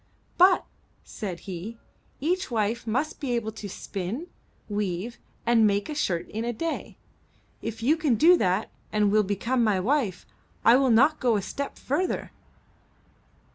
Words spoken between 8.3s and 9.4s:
that and will